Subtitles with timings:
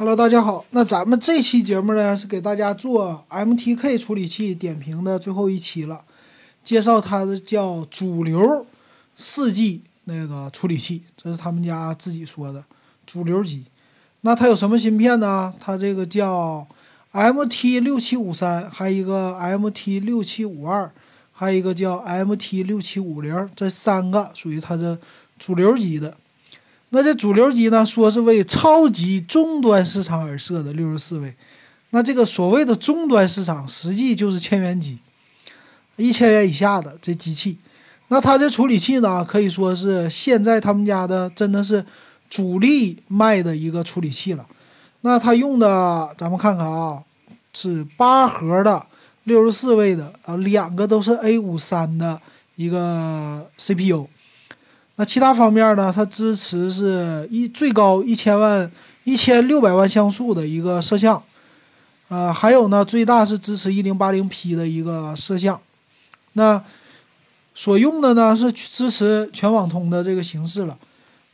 [0.00, 0.64] Hello，大家好。
[0.70, 6.02] 那咱们这期节目呢是给大家做 MTK 处理器点评的最后一期了，
[6.64, 8.64] 介绍它的叫主流
[9.14, 12.64] 四 G 那个处理器，这是他们家自己说的
[13.04, 13.66] 主流级。
[14.22, 15.52] 那它有什么芯片呢？
[15.60, 16.66] 它这个叫
[17.12, 20.90] MT 六七五三，还有一个 MT 六七五二，
[21.30, 24.98] 还有一个叫 MT 六七五零，这三个属于它的
[25.38, 26.16] 主流级的。
[26.90, 31.34] 那这主流机呢，说是为超级终端市场而设的六十四位。
[31.90, 34.98] 那这个所谓的终端市场，实际就是千元机，
[35.96, 37.58] 一千元以下的这机器。
[38.08, 41.84] 那它这处理器呢，可以说是现在他们家的真的是
[42.28, 44.46] 主力卖的一个处理器了。
[45.02, 47.02] 那它用的，咱们看看啊，
[47.52, 48.84] 是八核的
[49.24, 52.20] 六十四位的啊，两个都是 A 五三的
[52.56, 54.08] 一个 CPU。
[55.00, 55.90] 那其他方面呢？
[55.90, 58.70] 它支持是一最高一千万
[59.04, 61.22] 一千六百万像素的一个摄像，
[62.08, 65.58] 呃，还有呢，最大是支持一零八零 P 的一个摄像。
[66.34, 66.62] 那
[67.54, 70.78] 所用的呢是支持全网通的这个形式了，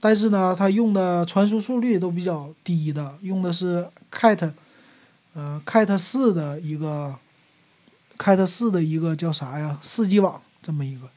[0.00, 4.52] 但是呢，它用的传输速率都比较低的，用的是 Cat，
[5.34, 7.12] 呃，Cat 四的一个
[8.18, 9.76] Cat 四的一个叫啥呀？
[9.82, 11.08] 四 G 网这么一个。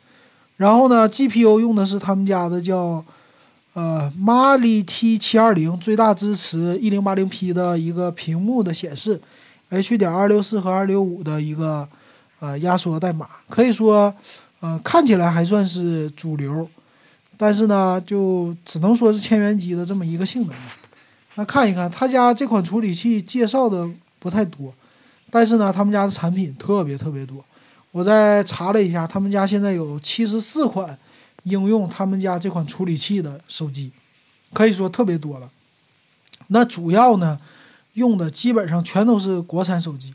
[0.61, 3.03] 然后呢，GPU 用的是他们家的叫，
[3.73, 9.19] 呃，Mali T 七二零，最大支持一零八零 P 的一个屏幕的显示
[9.71, 11.89] ，H 点二六四和二六五的一个
[12.39, 14.13] 呃压缩代码，可以说，
[14.59, 16.69] 呃，看起来还算是主流，
[17.35, 20.55] 但是呢，就只能说是千元机的这么一个性能。
[21.37, 24.71] 那看一看他家这款处理器介绍的不太多，
[25.31, 27.43] 但是呢，他们家的产品特别特别多。
[27.91, 30.97] 我再查了一下，他们家现在有七十四款
[31.43, 33.91] 应用他们家这款处理器的手机，
[34.53, 35.49] 可以说特别多了。
[36.47, 37.37] 那主要呢，
[37.93, 40.13] 用的基本上全都是国产手机，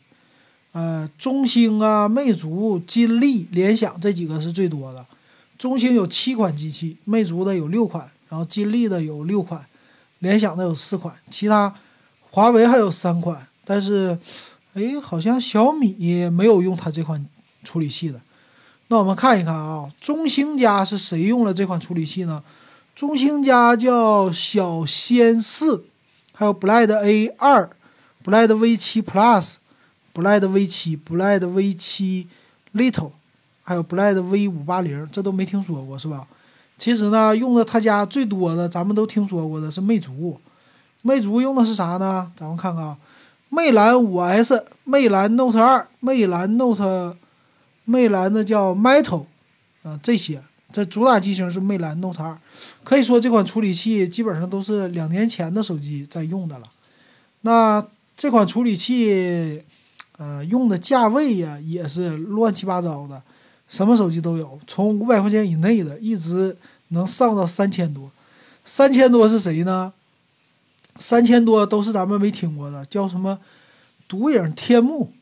[0.72, 5.04] 呃，中兴啊、魅族、金立、联想这几个是最多的。
[5.58, 9.64] 中兴有七款机器，魅族的有六款，然后金立的有六款，
[10.20, 11.74] 联想的有四款，其他
[12.30, 14.18] 华为还有三款，但是，
[14.74, 17.26] 哎，好像小米没有用它这款。
[17.66, 18.20] 处理器的，
[18.86, 22.40] 那我们看一看啊，中兴家是谁用了这款处理器呢？
[22.94, 25.84] 中兴家叫小仙四，
[26.32, 27.68] 还有 Blade A 二、
[28.24, 29.56] Blade V 七 Plus、
[30.14, 32.28] Blade V 七、Blade V 七
[32.74, 33.10] Little，
[33.64, 36.26] 还有 Blade V 五八零，这都没听说过是吧？
[36.78, 40.40] 其实呢，用的他家最多的，咱们都听说过的是魅族，
[41.02, 42.30] 魅族用的是啥呢？
[42.36, 42.96] 咱们看看啊，
[43.48, 47.16] 魅蓝五 S、魅蓝 Note 二、魅蓝 Note。
[47.86, 49.24] 魅蓝的叫 Metal，
[49.82, 52.38] 啊，这些这主打机型是魅蓝 Note 二，
[52.84, 56.64] 可以说这款处理器基本上都是两年前的手机在用的了。
[57.42, 57.86] 那
[58.16, 59.62] 这款处理器，
[60.18, 63.22] 呃，用的价位呀也是乱七八糟的，
[63.68, 66.56] 什么手机都有，从五百块钱以内的，一直
[66.88, 68.10] 能上到三千多。
[68.64, 69.92] 三千多是谁呢？
[70.98, 73.38] 三千多都是咱们没听过的，叫什么
[74.08, 75.12] 独影天幕。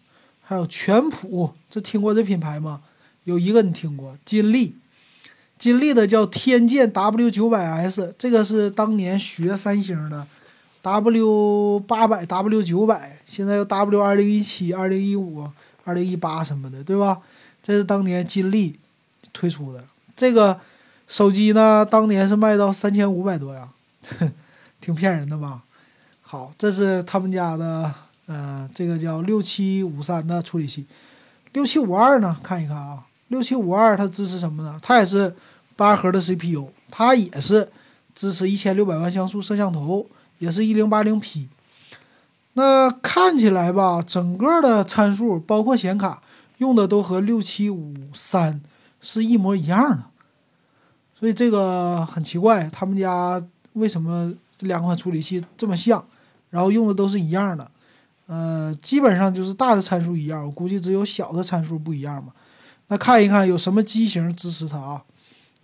[0.46, 2.82] 还有全普，这听过这品牌吗？
[3.24, 4.76] 有一个你听过，金立，
[5.58, 10.26] 金立的叫天剑 W 九百 S，这个是当年学三星的
[10.82, 15.48] W 八百、W 九百，现在又 W 二零一七、二零一五、
[15.84, 17.22] 二零一八什么的，对吧？
[17.62, 18.78] 这是当年金立
[19.32, 19.82] 推出的
[20.14, 20.60] 这个
[21.08, 23.70] 手机呢，当年是卖到三千五百多呀，
[24.82, 25.62] 挺骗人的吧？
[26.20, 27.90] 好，这是他们家的。
[28.26, 30.86] 呃，这个叫六七五三的处理器，
[31.52, 32.36] 六七五二呢？
[32.42, 34.78] 看一看啊，六七五二它支持什么呢？
[34.82, 35.34] 它也是
[35.76, 37.68] 八核的 CPU，它也是
[38.14, 40.06] 支持一千六百万像素摄像头，
[40.38, 41.48] 也是一零八零 P。
[42.54, 46.22] 那看起来吧，整个的参数包括显卡
[46.58, 48.62] 用的都和六七五三
[49.00, 50.04] 是一模一样的，
[51.18, 53.42] 所以这个很奇怪，他们家
[53.74, 56.02] 为什么这两款处理器这么像，
[56.50, 57.70] 然后用的都是一样的？
[58.26, 62.32] 呃，基本上就是大的参数一样，我估计只有小的参数不一样嘛。
[62.88, 65.02] 那看一看有什么机型支持它啊？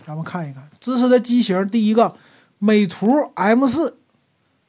[0.07, 2.15] 咱们看一看支持的机型，第一个
[2.59, 3.97] 美图 M 四，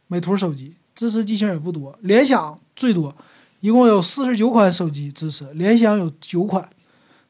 [0.08, 3.14] 美图手机支持机型也不多，联想最多，
[3.60, 6.70] 一共有四十九款手机支持，联想有九款，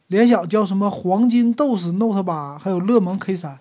[0.08, 3.60] 联想叫什么黄金豆子 Note 八，还有乐檬 K 三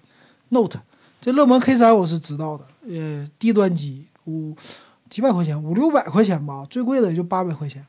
[0.51, 0.81] Note，
[1.21, 4.55] 这乐檬 K 三我是知道的，呃，低端机五。
[5.11, 7.85] 几百块钱，五六百块钱吧，最贵的也就八百块钱。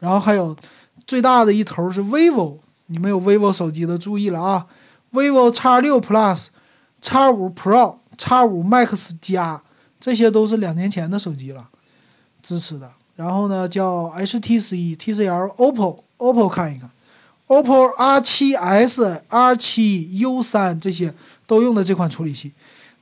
[0.00, 0.56] 然后还有
[1.06, 2.56] 最大的一头是 vivo，
[2.86, 4.66] 你们有 vivo 手机的注意了啊
[5.12, 6.46] ，vivo X 六 Plus、
[7.00, 9.62] X 五 Pro、X 五 Max 加，
[10.00, 11.68] 这些都是两年前的手机了。
[12.42, 12.90] 支持的。
[13.16, 16.90] 然后呢，叫 HTC、TCL、OPPO、OPPO 看一看
[17.48, 21.12] ，OPPO R7s、R7、U3 这些
[21.46, 22.52] 都用的这款处理器。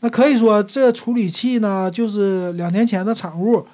[0.04, 3.66] 那可以说，这处理器呢，就是两年前的产物。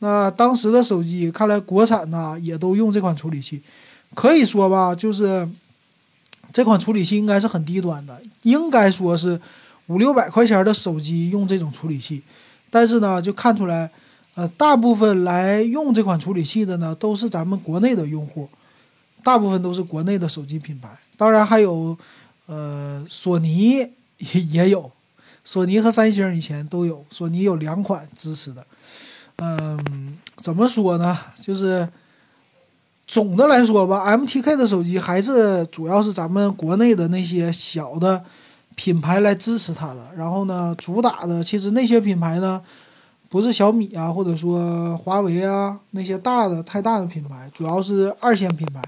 [0.00, 3.62] 那当时的手机，看来国产呢也都用这款处理器。
[4.14, 5.48] 可以说吧，就是
[6.52, 9.40] 这款处理器应该是很低端的，应该说是
[9.86, 12.22] 五六百块钱的手机用这种处理器。
[12.68, 13.90] 但是呢，就看出来，
[14.34, 18.46] 呃，大部分来用这款处理器的呢，都是咱们国内的用户，
[19.22, 20.90] 大部分都是国内的手机品牌。
[21.16, 21.96] 当然还有，
[22.44, 23.78] 呃，索尼
[24.18, 24.92] 也也有。
[25.48, 28.62] 索尼和三星以前都有，索尼有两款支持的。
[29.36, 31.16] 嗯，怎么说呢？
[31.40, 31.88] 就是
[33.06, 38.22] 总的来说吧，MTK 的手机还是主要是咱们国内的那些小的
[38.74, 40.10] 品牌来支持它的。
[40.14, 42.60] 然后呢，主打的其实那些品牌呢，
[43.30, 48.82] 不是小米啊，或者说华为啊那些大的太大的品牌，主要是二线品牌。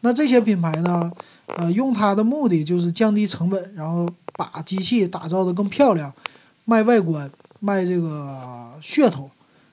[0.00, 1.12] 那这些品牌呢，
[1.54, 4.08] 呃，用它的目的就是降低成本，然后。
[4.38, 6.12] 把机器打造的更漂亮，
[6.66, 9.30] 卖外观，卖这个噱头。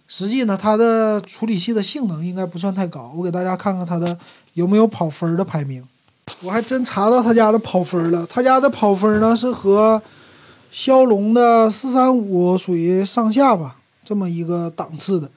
[0.08, 3.14] 实际呢，它的处理器的性能应该不算太高。
[3.14, 4.18] 我给大家看看它的
[4.54, 5.86] 有没有跑分的排名。
[6.42, 8.26] 我还真查到他家的跑分了。
[8.28, 10.02] 他家的跑分呢是和
[10.72, 15.30] 骁龙的四三五属于上下吧，这么一个档次的。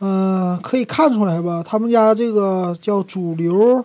[0.00, 3.82] 嗯，可以看出来吧，他们家这个叫主流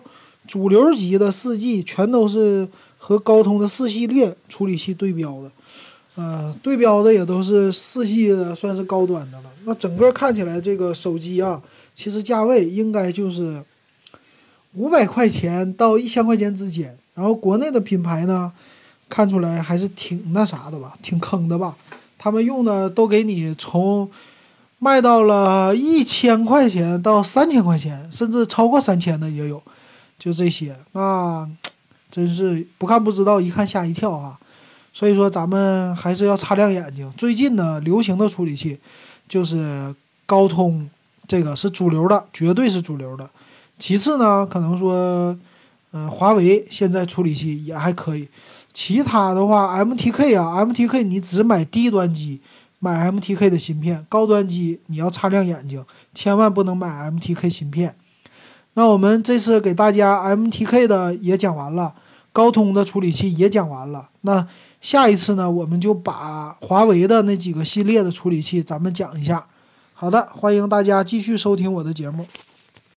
[0.48, 2.66] 主流级的四 G，全都是。
[3.00, 5.50] 和高通的四系列处理器对标的，
[6.16, 9.44] 呃，对标的也都是四系的，算是高端的了。
[9.64, 11.62] 那整个看起来这个手机啊，
[11.94, 13.62] 其实价位应该就是
[14.74, 16.94] 五百块钱到一千块钱之间。
[17.14, 18.52] 然后国内的品牌呢，
[19.08, 21.76] 看出来还是挺那啥的吧，挺坑的吧。
[22.18, 24.10] 他们用的都给你从
[24.80, 29.62] 卖到了一千块钱到三千块钱，甚至超过三千的也有，
[30.18, 30.76] 就这些。
[30.92, 31.48] 那。
[32.10, 34.38] 真是不看不知道，一看吓一跳啊！
[34.94, 37.12] 所以说咱们还是要擦亮眼睛。
[37.18, 38.78] 最近呢，流行的处理器
[39.28, 39.94] 就是
[40.24, 40.88] 高通，
[41.26, 43.28] 这个是主流的，绝对是主流的。
[43.78, 45.38] 其次呢，可能说，
[45.92, 48.26] 嗯，华为现在处理器也还可以。
[48.72, 52.40] 其他的话，MTK 啊，MTK 你只买低端机，
[52.78, 57.94] 买 MTK 的芯片；高端机你要擦亮眼睛，千万不能买 MTK 芯片。
[58.74, 61.94] 那我们这次给大家 MTK 的也讲完了，
[62.32, 64.08] 高通的处理器也讲完了。
[64.20, 64.46] 那
[64.80, 69.46] 下一次呢，我们就把华为的那几个系列的处理器咱们讲一下。
[69.94, 72.24] 好的，欢迎大家继续收听我的节目。